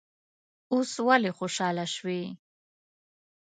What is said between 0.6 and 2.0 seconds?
اوس ولې خوشاله